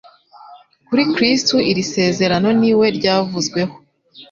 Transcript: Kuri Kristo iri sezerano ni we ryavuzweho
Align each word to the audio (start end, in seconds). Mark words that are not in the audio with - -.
Kuri 0.87 1.03
Kristo 1.13 1.55
iri 1.71 1.83
sezerano 1.93 2.49
ni 2.59 2.71
we 2.79 2.87
ryavuzweho 2.97 3.73